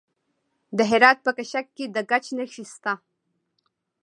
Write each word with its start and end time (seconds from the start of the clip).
د 0.77 0.79
هرات 0.91 1.17
په 1.25 1.31
کشک 1.37 1.65
کې 1.75 1.85
د 1.95 1.97
ګچ 2.09 2.25
نښې 2.37 2.65
شته. 2.73 2.93